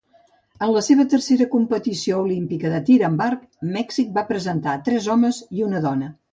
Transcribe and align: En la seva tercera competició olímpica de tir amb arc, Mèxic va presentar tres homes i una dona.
En 0.67 0.71
la 0.75 0.81
seva 0.87 1.03
tercera 1.13 1.47
competició 1.51 2.23
olímpica 2.23 2.73
de 2.73 2.81
tir 2.89 2.97
amb 3.11 3.23
arc, 3.29 3.47
Mèxic 3.79 4.13
va 4.19 4.27
presentar 4.33 4.77
tres 4.91 5.15
homes 5.17 5.47
i 5.61 5.67
una 5.71 5.87
dona. 5.89 6.15